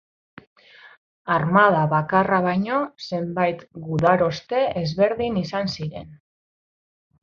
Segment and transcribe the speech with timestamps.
[1.33, 6.15] Armada bakarra baino zenbait gudaroste ezberdin izan ziren.